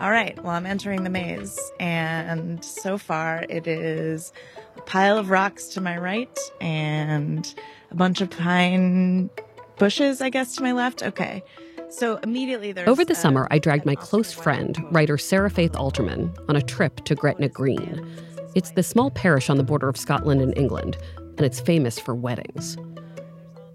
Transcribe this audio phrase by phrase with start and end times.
[0.00, 0.40] All right.
[0.44, 4.32] Well, I'm entering the maze, and so far it is
[4.76, 7.52] a pile of rocks to my right and
[7.90, 9.28] a bunch of pine
[9.76, 11.02] bushes, I guess, to my left.
[11.02, 11.42] Okay.
[11.90, 12.88] So immediately there's.
[12.88, 16.62] Over the uh, summer, I dragged my close friend, writer Sarah Faith Alterman, on a
[16.62, 18.06] trip to Gretna Green.
[18.54, 22.14] It's the small parish on the border of Scotland and England, and it's famous for
[22.14, 22.76] weddings.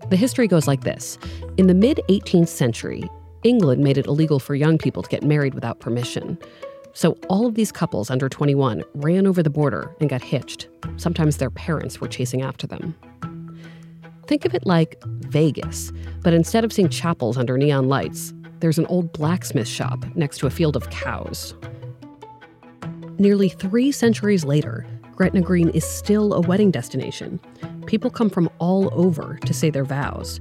[0.09, 1.17] The history goes like this
[1.57, 3.09] In the mid 18th century,
[3.43, 6.37] England made it illegal for young people to get married without permission.
[6.93, 10.69] So all of these couples under 21 ran over the border and got hitched.
[10.97, 12.95] Sometimes their parents were chasing after them.
[14.27, 18.85] Think of it like Vegas, but instead of seeing chapels under neon lights, there's an
[18.85, 21.53] old blacksmith shop next to a field of cows.
[23.17, 27.39] Nearly three centuries later, Gretna Green is still a wedding destination.
[27.85, 30.39] People come from all over to say their vows.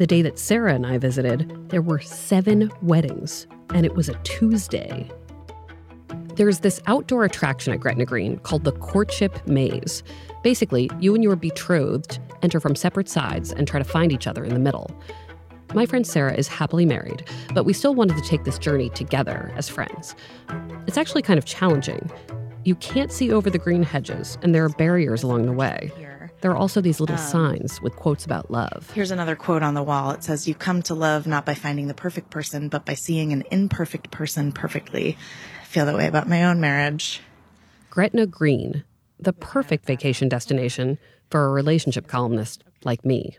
[0.00, 4.14] The day that Sarah and I visited, there were seven weddings, and it was a
[4.22, 5.10] Tuesday.
[6.36, 10.02] There's this outdoor attraction at Gretna Green called the Courtship Maze.
[10.42, 14.42] Basically, you and your betrothed enter from separate sides and try to find each other
[14.42, 14.90] in the middle.
[15.74, 19.52] My friend Sarah is happily married, but we still wanted to take this journey together
[19.54, 20.14] as friends.
[20.86, 22.10] It's actually kind of challenging.
[22.64, 25.92] You can't see over the green hedges, and there are barriers along the way.
[26.40, 28.90] There are also these little um, signs with quotes about love.
[28.94, 30.10] Here's another quote on the wall.
[30.12, 33.32] It says, You come to love not by finding the perfect person, but by seeing
[33.32, 35.18] an imperfect person perfectly.
[35.60, 37.20] I feel that way about my own marriage.
[37.90, 38.84] Gretna Green,
[39.18, 40.98] the perfect vacation destination
[41.30, 43.36] for a relationship columnist like me.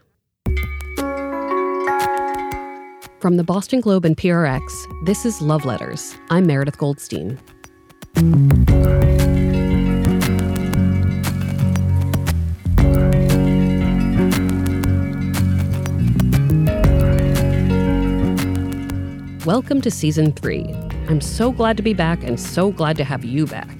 [3.20, 6.16] From the Boston Globe and PRX, this is Love Letters.
[6.30, 7.40] I'm Meredith Goldstein.
[19.52, 20.64] Welcome to season three.
[21.10, 23.78] I'm so glad to be back and so glad to have you back.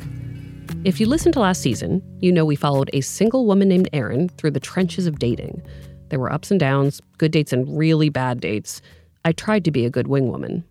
[0.84, 4.28] If you listened to last season, you know we followed a single woman named Erin
[4.28, 5.62] through the trenches of dating.
[6.10, 8.82] There were ups and downs, good dates and really bad dates.
[9.24, 10.66] I tried to be a good wing woman.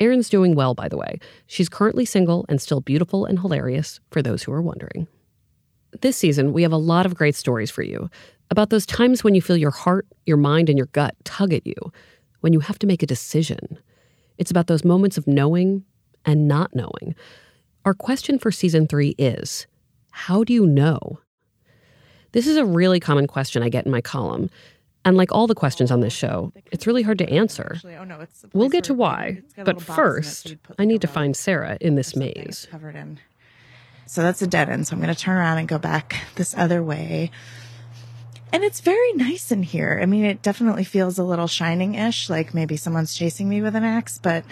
[0.00, 1.20] Erin's doing well, by the way.
[1.46, 5.08] She's currently single and still beautiful and hilarious, for those who are wondering.
[6.00, 8.08] This season, we have a lot of great stories for you
[8.50, 11.66] about those times when you feel your heart, your mind, and your gut tug at
[11.66, 11.76] you,
[12.40, 13.78] when you have to make a decision.
[14.38, 15.84] It's about those moments of knowing
[16.24, 17.14] and not knowing.
[17.84, 19.66] Our question for season three is
[20.10, 21.20] How do you know?
[22.32, 24.50] This is a really common question I get in my column.
[25.04, 27.76] And like all the questions on this show, it's really hard to answer.
[27.84, 32.66] Oh, we'll get to why, but first, I need to find Sarah in this maze.
[34.06, 34.86] So that's a dead end.
[34.88, 37.30] So I'm going to turn around and go back this other way.
[38.52, 39.98] And it's very nice in here.
[40.00, 43.74] I mean, it definitely feels a little shining ish, like maybe someone's chasing me with
[43.74, 44.44] an axe, but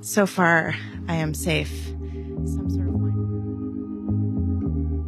[0.00, 0.74] so far
[1.08, 1.86] I am safe.
[2.44, 2.96] Some sort of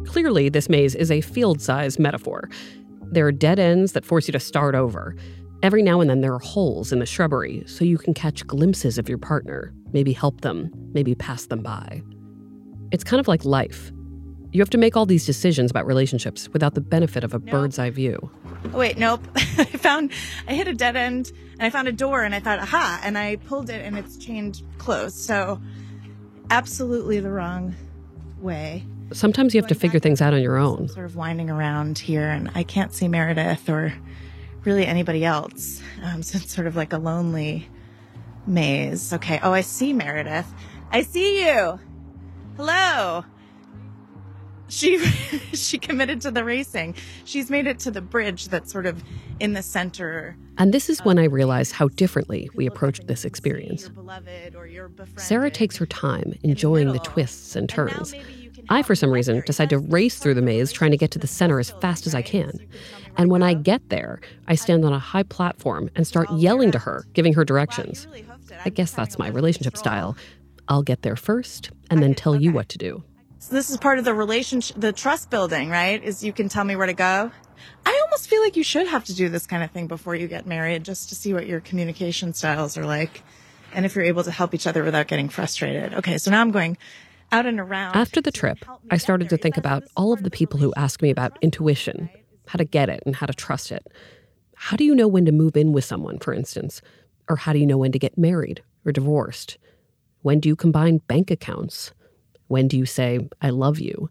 [0.09, 2.49] Clearly, this maze is a field size metaphor.
[3.11, 5.15] There are dead ends that force you to start over.
[5.61, 8.97] Every now and then, there are holes in the shrubbery so you can catch glimpses
[8.97, 12.01] of your partner, maybe help them, maybe pass them by.
[12.91, 13.91] It's kind of like life.
[14.51, 17.49] You have to make all these decisions about relationships without the benefit of a nope.
[17.49, 18.31] bird's eye view.
[18.73, 19.21] Oh, wait, nope.
[19.35, 20.11] I found,
[20.47, 23.17] I hit a dead end and I found a door and I thought, aha, and
[23.17, 25.17] I pulled it and it's chained closed.
[25.17, 25.61] So,
[26.49, 27.75] absolutely the wrong
[28.39, 28.85] way.
[29.13, 30.87] Sometimes you have to figure things out on your own.
[30.87, 33.93] Sort of winding around here, and I can't see Meredith or
[34.65, 35.81] really anybody else.
[36.03, 37.67] Um, so it's sort of like a lonely
[38.45, 39.13] maze.
[39.13, 39.39] Okay.
[39.41, 40.51] Oh, I see Meredith.
[40.91, 41.79] I see you.
[42.55, 43.25] Hello
[44.69, 44.97] she
[45.53, 46.95] she committed to the racing.
[47.25, 49.03] She's made it to the bridge that's sort of
[49.39, 50.37] in the center.
[50.57, 53.89] And this is when um, I realized how differently we approached this experience.
[55.15, 58.13] Sarah takes her time, enjoying the twists and turns.
[58.69, 61.27] I, for some reason, decide to race through the maze, trying to get to the
[61.27, 62.59] center as fast as I can.
[63.17, 66.79] And when I get there, I stand on a high platform and start yelling to
[66.79, 68.07] her, giving her directions.
[68.65, 70.15] I guess that's my relationship style.
[70.67, 73.03] I'll get there first and then tell you what to do.
[73.39, 76.03] So this is part of the relationship, the trust building, right?
[76.03, 77.31] Is you can tell me where to go.
[77.85, 80.27] I almost feel like you should have to do this kind of thing before you
[80.27, 83.23] get married just to see what your communication styles are like.
[83.73, 85.93] and if you're able to help each other without getting frustrated.
[85.93, 86.77] Okay, so now I'm going
[87.31, 87.95] out and around.
[87.95, 88.57] After the trip,
[88.89, 92.09] I started to think about all of the people who ask me about intuition,
[92.47, 93.85] how to get it and how to trust it.
[94.55, 96.81] How do you know when to move in with someone, for instance?
[97.29, 99.57] Or how do you know when to get married or divorced?
[100.23, 101.93] When do you combine bank accounts?
[102.49, 104.09] When do you say, I love you?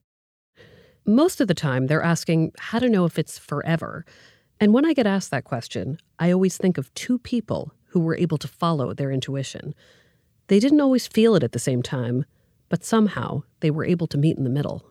[1.05, 4.07] Most of the time, they're asking how to know if it's forever.
[4.61, 8.17] And when I get asked that question, I always think of two people who were
[8.17, 9.75] able to follow their intuition.
[10.47, 12.25] They didn't always feel it at the same time,
[12.69, 14.85] but somehow they were able to meet in the middle.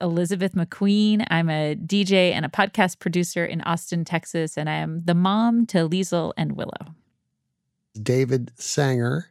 [0.00, 1.24] Elizabeth McQueen.
[1.30, 5.64] I'm a DJ and a podcast producer in Austin, Texas, and I am the mom
[5.66, 6.96] to Liesl and Willow.
[8.02, 9.26] David Sanger.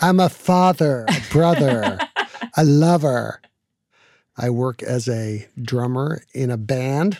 [0.00, 1.98] I'm a father, a brother,
[2.56, 3.40] a lover.
[4.36, 7.18] I work as a drummer in a band,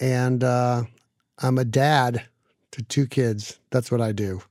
[0.00, 0.84] and uh,
[1.38, 2.22] I'm a dad
[2.72, 3.58] to two kids.
[3.70, 4.42] That's what I do.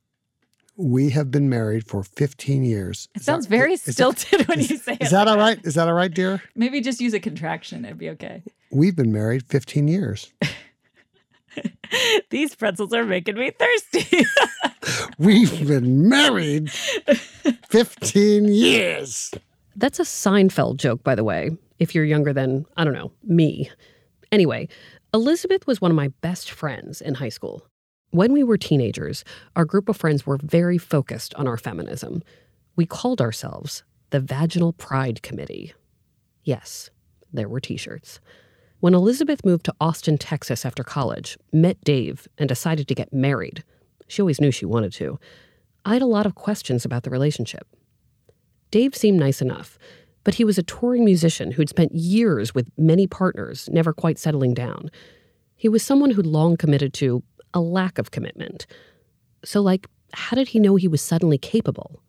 [0.76, 3.08] We have been married for 15 years.
[3.16, 5.02] It Is sounds that- very is that- stilted when is- you say it.
[5.04, 5.60] Is that like all right?
[5.64, 6.42] Is that all right, dear?
[6.56, 7.84] Maybe just use a contraction.
[7.86, 8.44] It'd be okay.
[8.70, 10.32] We've been married 15 years.
[12.30, 14.26] These pretzels are making me thirsty.
[15.18, 19.32] We've been married 15 years.
[19.80, 23.70] That's a Seinfeld joke, by the way, if you're younger than, I don't know, me.
[24.32, 24.70] Anyway,
[25.14, 27.64] Elizabeth was one of my best friends in high school.
[28.10, 29.24] When we were teenagers,
[29.56, 32.24] our group of friends were very focused on our feminism.
[32.76, 35.76] We called ourselves the Vaginal Pride Committee.
[36.44, 36.90] Yes,
[37.32, 38.20] there were t shirts.
[38.80, 43.64] When Elizabeth moved to Austin, Texas after college, met Dave, and decided to get married,
[44.08, 45.20] she always knew she wanted to,
[45.86, 47.68] I had a lot of questions about the relationship.
[48.72, 49.78] Dave seemed nice enough,
[50.24, 54.54] but he was a touring musician who'd spent years with many partners, never quite settling
[54.54, 54.90] down.
[55.56, 57.24] He was someone who'd long committed to
[57.54, 58.68] a lack of commitment.
[59.44, 62.02] So, like, how did he know he was suddenly capable?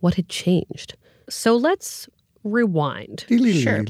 [0.00, 0.96] What had changed?
[1.28, 2.08] So let's
[2.42, 3.26] rewind.
[3.62, 3.84] Sure.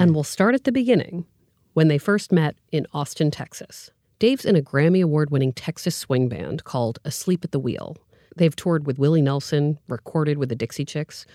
[0.00, 1.26] And we'll start at the beginning
[1.74, 3.90] when they first met in Austin, Texas.
[4.18, 7.96] Dave's in a Grammy Award winning Texas swing band called Asleep at the Wheel.
[8.40, 11.26] They've toured with Willie Nelson, recorded with the Dixie Chicks.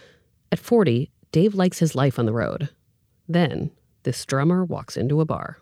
[0.52, 2.70] At 40, Dave likes his life on the road.
[3.30, 3.70] Then,
[4.02, 5.60] this drummer walks into a bar.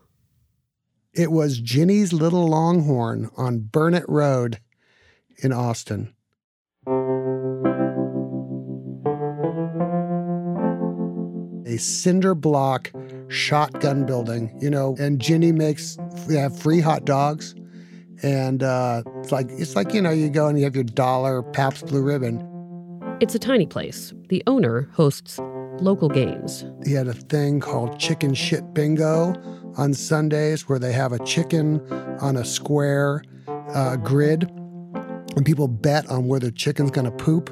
[1.14, 4.60] It was Ginny's Little Longhorn on Burnet Road
[5.40, 6.14] in Austin.
[11.68, 12.90] A cinder block
[13.28, 15.98] shotgun building, you know, and Ginny makes
[16.30, 17.54] have free hot dogs.
[18.24, 21.44] And uh, it's like it's like, you know, you go and you have your dollar
[21.44, 22.50] Pabst Blue Ribbon.
[23.20, 24.14] It's a tiny place.
[24.30, 25.40] The owner hosts
[25.80, 26.66] local games.
[26.86, 29.34] He had a thing called Chicken Shit Bingo
[29.78, 31.82] on Sundays where they have a chicken
[32.22, 33.24] on a square
[33.74, 34.50] uh, grid
[35.36, 37.50] and people bet on where the chicken's going to poop.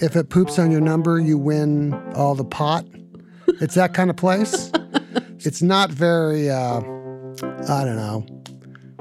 [0.00, 2.86] If it poops on your number, you win all the pot.
[3.60, 4.70] It's that kind of place.
[5.40, 8.26] it's not very, uh, I don't know,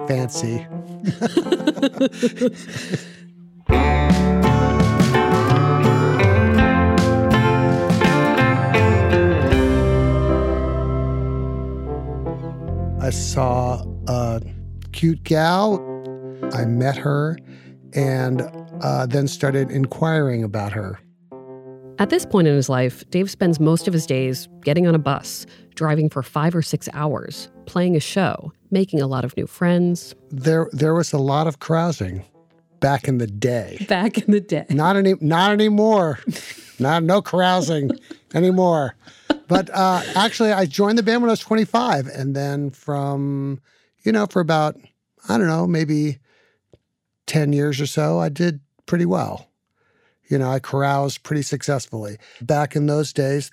[0.08, 0.66] fancy.
[13.06, 14.42] I saw a
[14.92, 15.80] cute gal.
[16.54, 17.38] I met her
[17.94, 18.42] and
[18.82, 21.00] uh, then started inquiring about her.
[21.98, 25.00] At this point in his life, Dave spends most of his days getting on a
[25.00, 29.48] bus, driving for five or six hours, playing a show, making a lot of new
[29.48, 30.14] friends.
[30.30, 32.26] There, there was a lot of carousing
[32.82, 33.84] back in the day.
[33.88, 34.66] Back in the day.
[34.70, 36.20] Not any, not anymore.
[36.78, 37.90] not no carousing
[38.36, 38.96] anymore.
[39.48, 43.62] But uh, actually, I joined the band when I was 25, and then from,
[44.04, 44.76] you know, for about
[45.28, 46.20] I don't know, maybe
[47.28, 49.50] 10 years or so, I did pretty well.
[50.30, 53.52] You know, I caroused pretty successfully back in those days,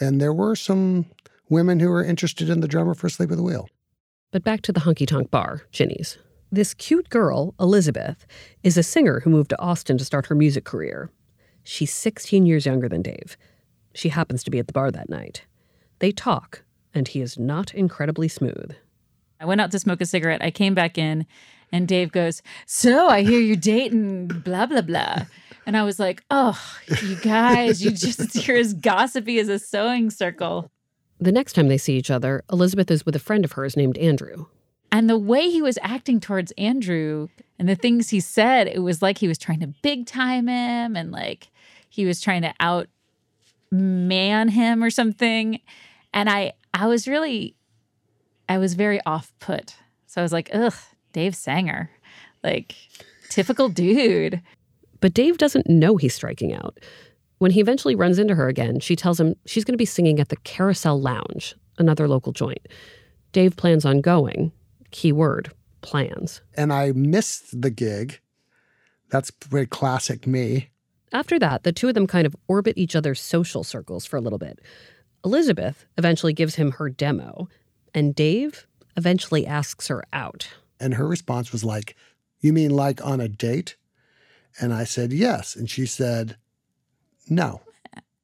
[0.00, 1.06] and there were some
[1.48, 3.68] women who were interested in the drummer for Asleep at the Wheel.
[4.30, 6.18] But back to the honky tonk bar, Ginny's.
[6.52, 8.26] This cute girl, Elizabeth,
[8.62, 11.10] is a singer who moved to Austin to start her music career.
[11.64, 13.38] She's 16 years younger than Dave.
[13.94, 15.46] She happens to be at the bar that night.
[15.98, 16.62] They talk,
[16.94, 18.74] and he is not incredibly smooth.
[19.40, 20.42] I went out to smoke a cigarette.
[20.42, 21.24] I came back in,
[21.72, 25.24] and Dave goes, So I hear you're dating, blah, blah, blah.
[25.64, 26.60] And I was like, Oh,
[27.02, 30.70] you guys, you just, you're as gossipy as a sewing circle.
[31.20, 33.98] The next time they see each other, Elizabeth is with a friend of hers named
[33.98, 34.46] Andrew.
[34.90, 39.02] And the way he was acting towards Andrew and the things he said, it was
[39.02, 41.50] like he was trying to big time him and like
[41.88, 42.88] he was trying to out
[43.70, 45.60] man him or something.
[46.14, 47.54] And I I was really
[48.48, 49.76] I was very off put.
[50.06, 50.74] So I was like, ugh,
[51.12, 51.90] Dave Sanger.
[52.42, 52.74] Like
[53.28, 54.40] typical dude.
[55.00, 56.78] But Dave doesn't know he's striking out.
[57.38, 60.20] When he eventually runs into her again, she tells him she's going to be singing
[60.20, 62.66] at the Carousel Lounge, another local joint.
[63.32, 64.52] Dave plans on going.
[64.90, 66.40] Key word plans.
[66.56, 68.20] And I missed the gig.
[69.10, 70.70] That's very classic me.
[71.12, 74.20] After that, the two of them kind of orbit each other's social circles for a
[74.20, 74.58] little bit.
[75.24, 77.48] Elizabeth eventually gives him her demo,
[77.94, 78.66] and Dave
[78.96, 80.48] eventually asks her out.
[80.78, 81.96] And her response was like,
[82.40, 83.76] You mean like on a date?
[84.60, 85.56] And I said, Yes.
[85.56, 86.36] And she said,
[87.30, 87.60] No.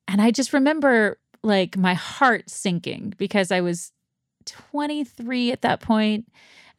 [0.08, 3.92] And I just remember like my heart sinking because I was
[4.46, 6.28] 23 at that point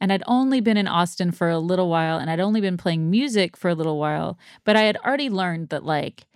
[0.00, 3.10] and I'd only been in Austin for a little while and I'd only been playing
[3.10, 6.26] music for a little while, but I had already learned that like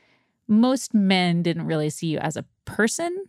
[0.49, 3.27] most men didn't really see you as a person.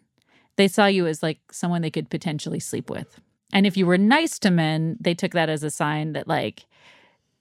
[0.56, 3.20] They saw you as like someone they could potentially sleep with.
[3.54, 6.66] And if you were nice to men, they took that as a sign that like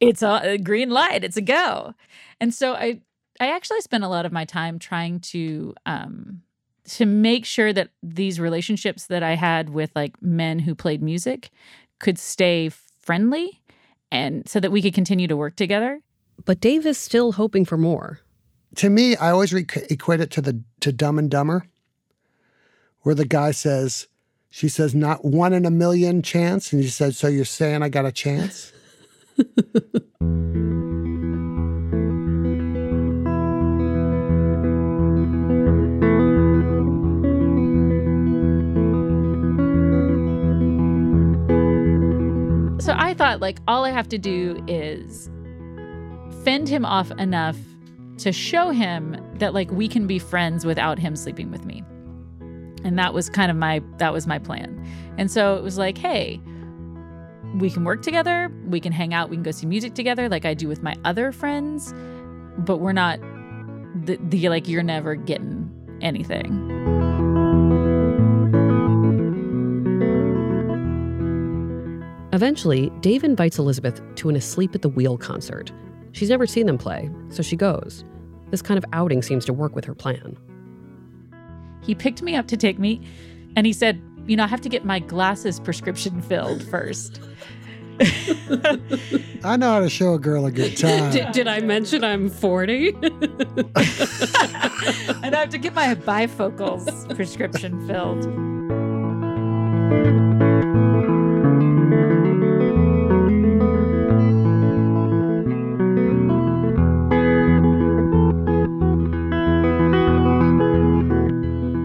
[0.00, 1.94] it's a, green light, it's a go.
[2.40, 3.00] And so I
[3.40, 6.42] I actually spent a lot of my time trying to um
[6.84, 11.50] to make sure that these relationships that I had with like men who played music
[11.98, 12.70] could stay
[13.00, 13.62] friendly
[14.10, 16.00] and so that we could continue to work together.
[16.44, 18.20] But Dave is still hoping for more.
[18.76, 21.64] To me, I always re- equate it to the to Dumb and Dumber,
[23.02, 24.08] where the guy says,
[24.48, 26.72] she says, not one in a million chance.
[26.72, 28.72] And he says, So you're saying I got a chance?
[42.90, 45.30] So I thought, like, all I have to do is
[46.42, 47.56] fend him off enough
[48.18, 51.84] to show him that, like, we can be friends without him sleeping with me.
[52.82, 54.84] And that was kind of my that was my plan.
[55.18, 56.40] And so it was like, hey,
[57.60, 60.44] we can work together, we can hang out, we can go see music together like
[60.44, 61.94] I do with my other friends,
[62.58, 63.20] but we're not
[64.04, 65.70] the, the like you're never getting
[66.00, 66.69] anything.
[72.32, 75.72] Eventually, Dave invites Elizabeth to an Asleep at the Wheel concert.
[76.12, 78.04] She's never seen them play, so she goes.
[78.50, 80.36] This kind of outing seems to work with her plan.
[81.82, 83.00] He picked me up to take me,
[83.56, 87.20] and he said, You know, I have to get my glasses prescription filled first.
[89.44, 91.10] I know how to show a girl a good time.
[91.10, 92.88] Did, did I mention I'm 40?
[93.02, 93.04] and
[95.34, 98.26] I have to get my bifocals prescription filled.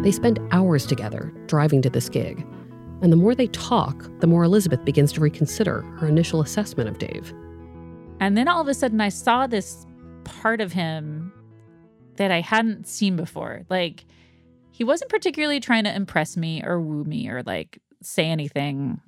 [0.06, 2.46] They spend hours together driving to this gig.
[3.02, 7.00] And the more they talk, the more Elizabeth begins to reconsider her initial assessment of
[7.00, 7.34] Dave.
[8.20, 9.84] And then all of a sudden, I saw this
[10.24, 11.34] part of him
[12.18, 13.64] that I hadn't seen before.
[13.68, 14.06] Like,
[14.70, 19.02] he wasn't particularly trying to impress me or woo me or like say anything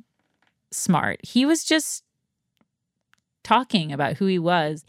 [0.72, 1.20] smart.
[1.22, 2.04] He was just
[3.44, 4.84] talking about who he was.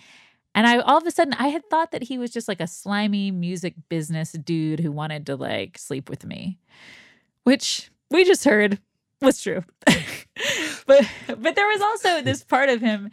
[0.54, 2.66] And I all of a sudden I had thought that he was just like a
[2.66, 6.58] slimy music business dude who wanted to like sleep with me,
[7.44, 8.78] which we just heard
[9.20, 9.62] was true.
[10.86, 13.10] but but there was also this part of him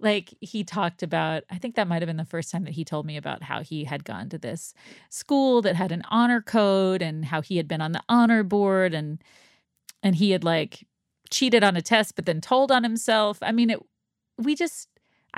[0.00, 2.84] like he talked about i think that might have been the first time that he
[2.84, 4.72] told me about how he had gone to this
[5.10, 8.94] school that had an honor code and how he had been on the honor board
[8.94, 9.22] and
[10.02, 10.86] and he had like
[11.30, 13.80] cheated on a test but then told on himself i mean it
[14.38, 14.88] we just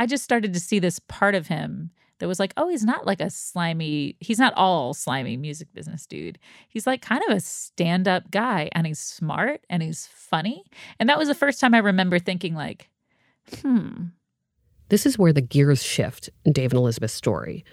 [0.00, 3.06] i just started to see this part of him that was like oh he's not
[3.06, 6.38] like a slimy he's not all slimy music business dude
[6.68, 10.64] he's like kind of a stand-up guy and he's smart and he's funny
[10.98, 12.88] and that was the first time i remember thinking like
[13.62, 14.06] hmm
[14.88, 17.64] This is where the gears shift in Dave and Elizabeth's story.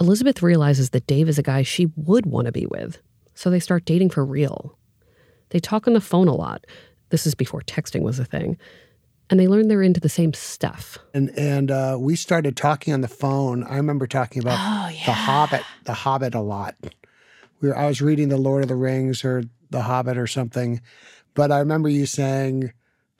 [0.00, 3.00] Elizabeth realizes that Dave is a guy she would want to be with,
[3.34, 4.78] so they start dating for real.
[5.50, 6.66] They talk on the phone a lot.
[7.10, 8.56] This is before texting was a thing.
[9.30, 10.98] And they learn they're into the same stuff.
[11.14, 13.62] And and uh, we started talking on the phone.
[13.64, 16.74] I remember talking about Oh, the Hobbit, the Hobbit a lot.
[17.60, 20.80] We were, I was reading the Lord of the Rings or the Hobbit or something,
[21.34, 22.72] but I remember you saying,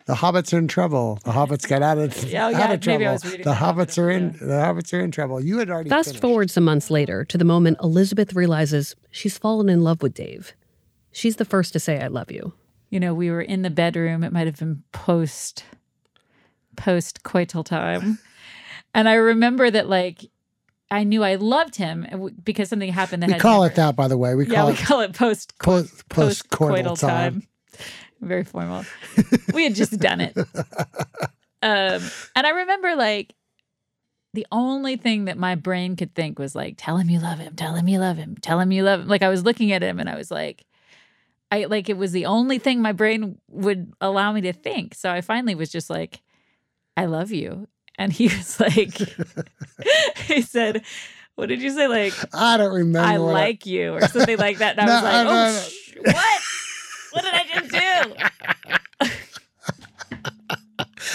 [0.06, 1.20] "The hobbits are in trouble.
[1.24, 2.98] The hobbits got out of, Yeah, out yeah, of trouble.
[2.98, 4.24] maybe I was reading the The hobbits are in.
[4.40, 4.46] yeah.
[4.46, 6.20] The hobbits are in trouble." You had already Fast finished.
[6.22, 10.54] forward some months later to the moment Elizabeth realizes she's fallen in love with Dave.
[11.12, 12.52] She's the first to say, I love you.
[12.88, 14.24] you know, we were in the bedroom.
[14.24, 15.64] It might have been post
[16.80, 18.18] post coital time.
[18.94, 20.24] And I remember that like
[20.90, 23.94] I knew I loved him uh, because something happened that We call never- it that,
[23.96, 24.34] by the way.
[24.34, 27.46] We Yeah, call we it call it post post post coital coital time.
[28.20, 28.84] Very formal.
[29.54, 30.36] we had just done it.
[31.62, 32.02] Um,
[32.34, 33.34] and I remember like
[34.34, 37.54] the only thing that my brain could think was like, tell him you love him,
[37.56, 39.08] tell him you love him, tell him you love him.
[39.08, 40.64] Like I was looking at him and I was like,
[41.52, 44.94] I like it was the only thing my brain would allow me to think.
[44.94, 46.20] So I finally was just like,
[47.00, 47.66] I love you.
[47.96, 48.92] And he was like,
[50.26, 50.84] he said,
[51.34, 51.88] what did you say?
[51.88, 53.08] Like, I don't remember.
[53.08, 54.78] I like you or something like that.
[54.78, 55.50] And I was like, no, oh, no.
[55.62, 56.42] sh- what?
[57.12, 57.70] What did I just
[59.00, 59.08] do?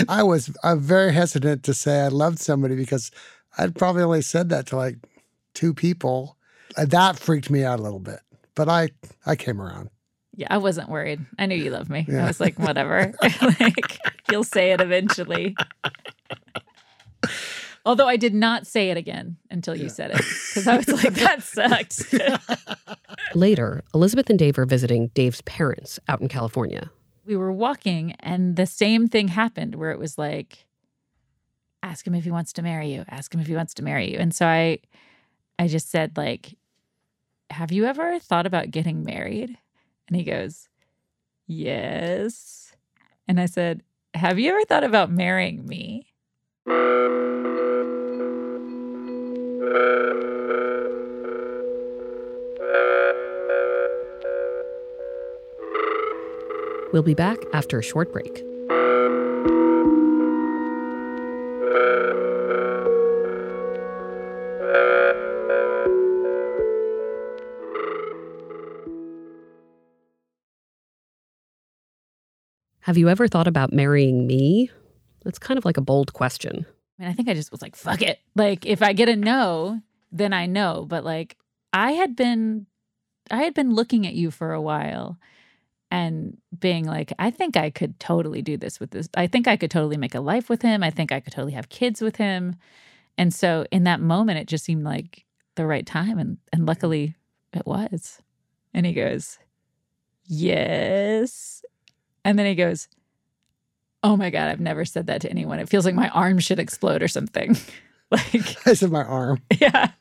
[0.09, 3.11] I was I'm very hesitant to say I loved somebody because
[3.57, 4.97] I'd probably only said that to like
[5.53, 6.37] two people.
[6.75, 8.19] That freaked me out a little bit,
[8.55, 8.89] but I
[9.25, 9.89] I came around.
[10.35, 11.25] Yeah, I wasn't worried.
[11.39, 12.05] I knew you loved me.
[12.07, 12.23] Yeah.
[12.23, 13.13] I was like, whatever.
[13.59, 13.99] like,
[14.29, 15.55] you'll say it eventually.
[17.85, 21.13] Although I did not say it again until you said it because I was like,
[21.15, 22.15] that sucked.
[23.35, 26.89] Later, Elizabeth and Dave are visiting Dave's parents out in California.
[27.25, 30.65] we were walking and the same thing happened where it was like,
[31.83, 33.05] ask him if he wants to marry you.
[33.07, 34.17] Ask him if he wants to marry you.
[34.17, 34.79] And so I,
[35.59, 36.55] I just said like,
[37.51, 39.57] have you ever thought about getting married?
[40.07, 40.69] And he goes,
[41.47, 42.75] yes.
[43.27, 43.81] And I said,
[44.13, 46.07] have you ever thought about marrying me?
[56.93, 58.44] We'll be back after a short break.
[72.85, 74.69] Have you ever thought about marrying me?
[75.23, 76.67] That's kind of like a bold question.
[76.99, 78.19] I mean, I think I just was like, fuck it.
[78.35, 80.85] Like, if I get a no, then I know.
[80.87, 81.35] But like,
[81.73, 82.67] I had been,
[83.31, 85.17] I had been looking at you for a while
[85.89, 89.09] and being like, I think I could totally do this with this.
[89.17, 90.83] I think I could totally make a life with him.
[90.83, 92.55] I think I could totally have kids with him.
[93.17, 95.25] And so in that moment, it just seemed like
[95.55, 96.19] the right time.
[96.19, 97.15] And, and luckily
[97.51, 98.21] it was.
[98.75, 99.39] And he goes,
[100.23, 101.63] yes.
[102.25, 102.89] And then he goes,
[104.03, 105.59] Oh my God, I've never said that to anyone.
[105.59, 107.55] It feels like my arm should explode or something.
[108.11, 109.41] like, I said my arm.
[109.59, 109.91] yeah.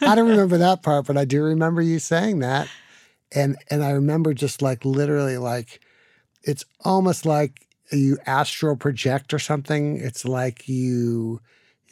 [0.00, 2.68] I don't remember that part, but I do remember you saying that.
[3.32, 5.80] And and I remember just like literally like
[6.42, 9.98] it's almost like you astral project or something.
[9.98, 11.40] It's like you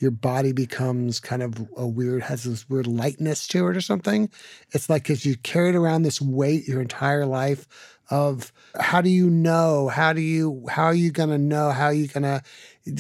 [0.01, 4.31] your body becomes kind of a weird has this weird lightness to it or something.
[4.73, 7.69] It's like because you carried around this weight your entire life
[8.09, 9.89] of how do you know?
[9.89, 11.71] How do you how are you gonna know?
[11.71, 12.43] How are you gonna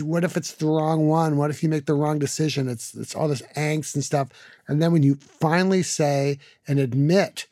[0.02, 1.38] what if it's the wrong one?
[1.38, 2.68] What if you make the wrong decision?
[2.68, 4.28] It's it's all this angst and stuff.
[4.68, 7.46] And then when you finally say and admit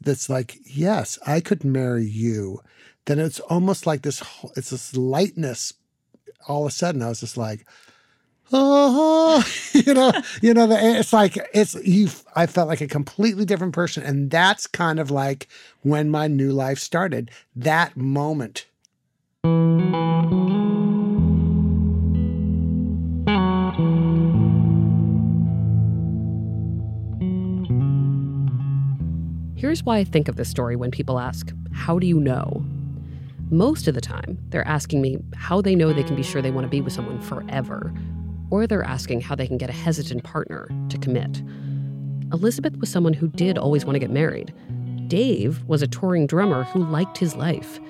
[0.00, 2.60] that's like, yes, I could marry you,
[3.06, 4.22] then it's almost like this
[4.56, 5.74] it's this lightness.
[6.46, 7.66] All of a sudden I was just like,
[8.52, 12.08] oh, you know, you know, it's like it's you.
[12.36, 15.48] I felt like a completely different person, and that's kind of like
[15.82, 17.30] when my new life started.
[17.56, 18.66] That moment.
[29.62, 32.64] Here's why I think of this story when people ask, How do you know?
[33.50, 36.50] Most of the time, they're asking me how they know they can be sure they
[36.50, 37.92] want to be with someone forever,
[38.52, 41.42] or they're asking how they can get a hesitant partner to commit.
[42.34, 44.52] Elizabeth was someone who did always want to get married.
[45.08, 47.80] Dave was a touring drummer who liked his life.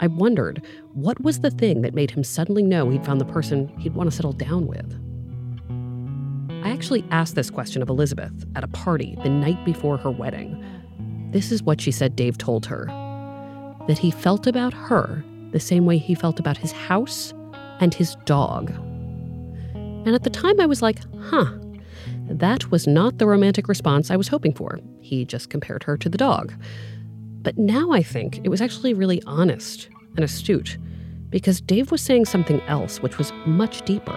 [0.00, 3.68] I wondered, what was the thing that made him suddenly know he'd found the person
[3.78, 4.92] he'd want to settle down with?
[6.62, 10.62] I actually asked this question of Elizabeth at a party the night before her wedding.
[11.30, 12.84] This is what she said Dave told her
[13.88, 17.32] that he felt about her the same way he felt about his house
[17.80, 18.70] and his dog.
[20.04, 21.46] And at the time, I was like, huh,
[22.28, 24.78] that was not the romantic response I was hoping for.
[25.00, 26.52] He just compared her to the dog.
[27.42, 30.78] But now I think it was actually really honest and astute
[31.30, 34.14] because Dave was saying something else, which was much deeper.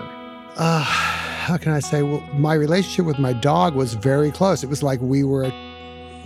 [0.57, 2.03] Uh, how can I say?
[2.03, 4.63] Well, my relationship with my dog was very close.
[4.63, 5.51] It was like we were,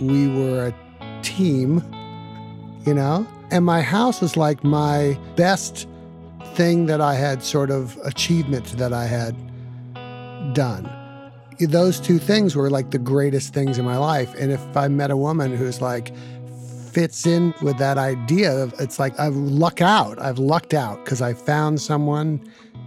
[0.00, 1.82] we were a team,
[2.86, 3.26] you know.
[3.50, 5.88] And my house was like my best
[6.54, 9.34] thing that I had sort of achievement that I had
[10.52, 10.88] done.
[11.58, 14.34] Those two things were like the greatest things in my life.
[14.38, 16.12] And if I met a woman who's like
[16.90, 20.18] fits in with that idea of it's like I've lucked out.
[20.20, 22.40] I've lucked out because I found someone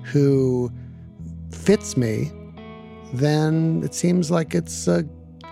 [0.03, 0.71] who
[1.51, 2.31] fits me,
[3.13, 5.05] then it seems like it's a,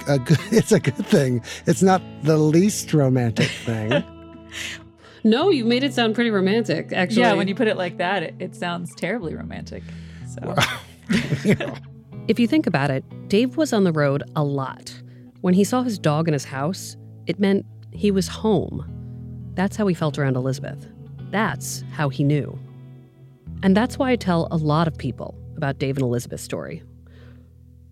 [0.08, 1.44] a good it's a good thing.
[1.68, 4.04] It's not the least romantic thing.
[5.24, 7.22] No, you made it sound pretty romantic, actually.
[7.22, 9.84] Yeah, when you put it like that, it, it sounds terribly romantic.
[10.28, 10.56] So
[12.28, 14.94] If you think about it, Dave was on the road a lot.
[15.42, 18.86] When he saw his dog in his house, it meant he was home.
[19.56, 20.88] That's how he felt around Elizabeth.
[21.32, 22.58] That's how he knew.
[23.64, 26.84] And that's why I tell a lot of people about Dave and Elizabeth's story.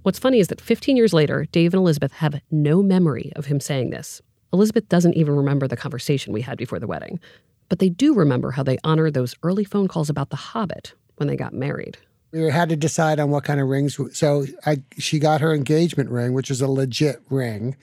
[0.04, 3.60] What's funny is that 15 years later, Dave and Elizabeth have no memory of him
[3.60, 4.22] saying this.
[4.54, 7.20] Elizabeth doesn't even remember the conversation we had before the wedding,
[7.68, 11.28] but they do remember how they honored those early phone calls about The Hobbit when
[11.28, 11.98] they got married.
[12.32, 14.00] We had to decide on what kind of rings.
[14.14, 17.76] So I, she got her engagement ring, which is a legit ring,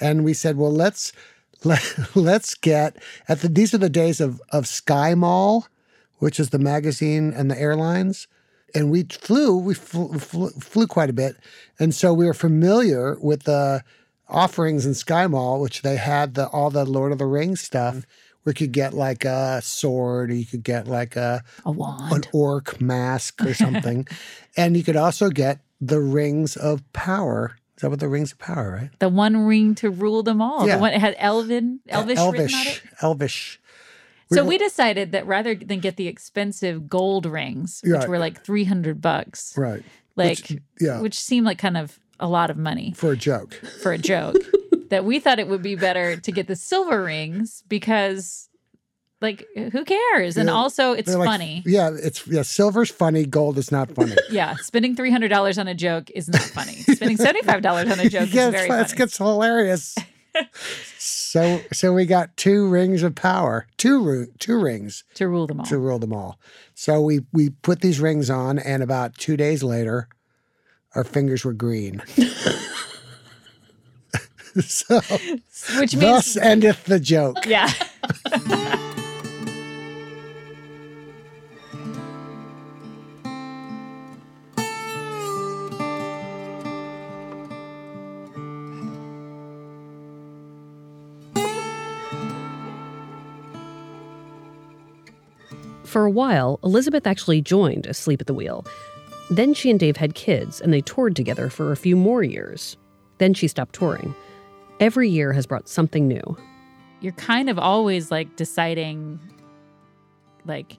[0.00, 1.12] and we said, well, let's
[1.64, 1.82] let,
[2.14, 2.96] let's get
[3.28, 3.48] at the.
[3.48, 5.66] These are the days of of Sky Mall,
[6.18, 8.28] which is the magazine and the airlines,
[8.74, 9.56] and we flew.
[9.56, 11.36] We flew, flew, flew quite a bit,
[11.80, 13.82] and so we were familiar with the
[14.28, 18.06] offerings in Sky Mall, which they had the all the Lord of the Rings stuff.
[18.44, 22.12] We could get like a sword, or you could get like a a wand.
[22.12, 24.06] an orc mask or something.
[24.56, 27.56] and you could also get the rings of power.
[27.76, 28.90] Is that what the rings of power, right?
[28.98, 30.66] The one ring to rule them all.
[30.66, 30.76] Yeah.
[30.76, 32.20] The one that had Elvin, Elvish, it.
[32.20, 32.82] elvish.
[33.02, 33.60] Elvish.
[34.32, 38.08] So were- we decided that rather than get the expensive gold rings, which Right.
[38.08, 39.82] were like three hundred bucks, Right.
[40.16, 41.00] like Which- yeah.
[41.00, 43.54] which seemed like kind of a lot of money For a joke.
[43.82, 44.36] for a joke,
[44.90, 48.48] that we thought it would be better to get the silver rings because,
[49.20, 50.36] like, who cares?
[50.36, 51.62] And Yeah, also, it's like- funny.
[51.66, 54.16] Yeah, it's yeah, silver's funny, gold is not funny.
[54.30, 56.74] Yeah, spending three hundred dollars on a joke is not funny.
[56.74, 58.94] Spending seventy five dollars on a joke yeah, is very funny.
[58.96, 59.96] gets hilarious.
[60.98, 65.66] so so we got two rings of power, two two rings to rule them all.
[65.66, 66.38] to rule them all.
[66.74, 70.08] So we we put these rings on, and about two days later,
[70.94, 72.02] our fingers were green.
[74.60, 75.00] so
[75.78, 77.46] Which means, thus endeth the joke.
[77.46, 77.72] yeah.
[95.84, 98.66] For a while, Elizabeth actually joined Asleep at the Wheel.
[99.30, 102.76] Then she and Dave had kids, and they toured together for a few more years.
[103.18, 104.14] Then she stopped touring.
[104.80, 106.36] Every year has brought something new.
[107.00, 109.18] You're kind of always like deciding,
[110.44, 110.78] like,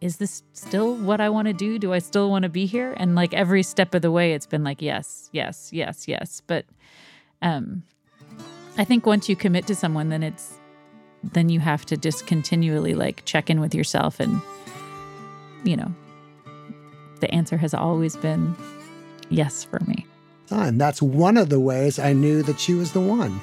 [0.00, 1.78] is this still what I want to do?
[1.78, 2.94] Do I still want to be here?
[2.96, 6.42] And like every step of the way, it's been like, yes, yes, yes, yes.
[6.46, 6.66] But
[7.40, 7.82] um,
[8.76, 10.58] I think once you commit to someone, then it's,
[11.22, 14.20] then you have to just continually like check in with yourself.
[14.20, 14.42] And,
[15.64, 15.94] you know,
[17.20, 18.54] the answer has always been
[19.30, 20.06] yes for me.
[20.62, 23.40] And that's one of the ways I knew that she was the one,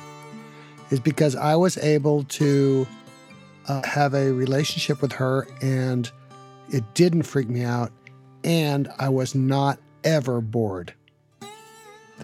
[0.90, 2.88] is because I was able to
[3.68, 6.12] uh, have a relationship with her and
[6.70, 7.92] it didn't freak me out.
[8.44, 10.94] And I was not ever bored.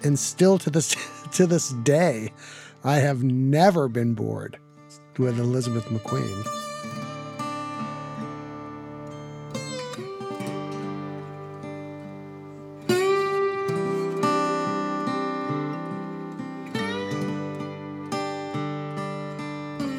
[0.03, 0.95] And still to this
[1.33, 2.31] to this day,
[2.83, 4.57] I have never been bored
[5.17, 6.45] with Elizabeth McQueen.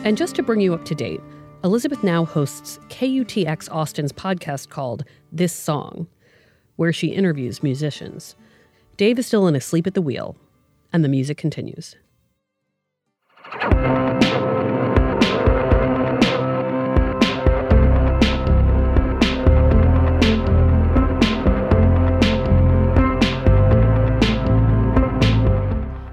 [0.08, 1.20] And just to bring you up to date,
[1.62, 6.06] Elizabeth now hosts KUTX Austin's podcast called This Song,
[6.76, 8.34] where she interviews musicians.
[8.96, 10.34] Dave is still in Asleep at the Wheel,
[10.94, 11.94] and the music continues.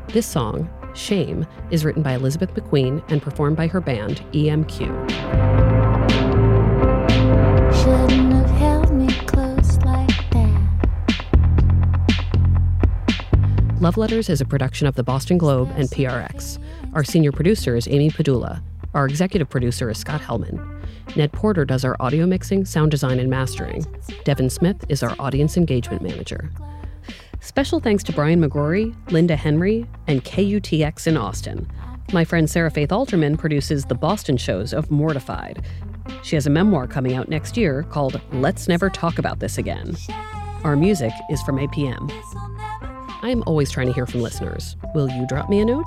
[0.10, 4.80] This song, Shame, is written by Elizabeth McQueen and performed by her band, EMQ.
[7.76, 10.76] Shouldn't have held me close like that.
[13.82, 16.60] Love Letters is a production of the Boston Globe and PRX.
[16.94, 18.62] Our senior producer is Amy Padula.
[18.94, 20.82] Our executive producer is Scott Helman.
[21.18, 23.86] Ned Porter does our audio mixing, sound design, and mastering.
[24.24, 26.50] Devin Smith is our audience engagement manager.
[27.46, 31.72] Special thanks to Brian McGrory, Linda Henry, and KUTX in Austin.
[32.12, 35.64] My friend Sarah Faith Alterman produces the Boston shows of Mortified.
[36.24, 39.96] She has a memoir coming out next year called Let's Never Talk About This Again.
[40.64, 42.12] Our music is from APM.
[43.22, 44.76] I am always trying to hear from listeners.
[44.96, 45.86] Will you drop me a note?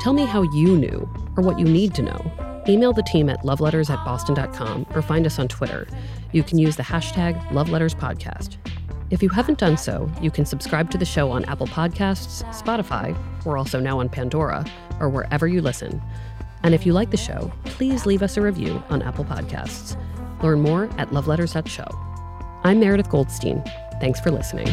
[0.00, 2.62] Tell me how you knew or what you need to know.
[2.68, 5.88] Email the team at loveletters at boston.com or find us on Twitter.
[6.30, 8.56] You can use the hashtag loveletterspodcast.
[9.12, 13.14] If you haven't done so, you can subscribe to the show on Apple Podcasts, Spotify,
[13.44, 14.64] we're also now on Pandora,
[15.00, 16.00] or wherever you listen.
[16.62, 20.02] And if you like the show, please leave us a review on Apple Podcasts.
[20.42, 21.88] Learn more at loveletters.show.
[22.64, 23.62] I'm Meredith Goldstein.
[24.00, 24.68] Thanks for listening.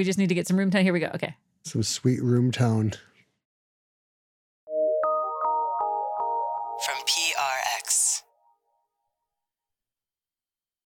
[0.00, 0.82] We just need to get some room time.
[0.82, 1.10] Here we go.
[1.14, 1.36] Okay.
[1.62, 2.92] Some sweet room tone.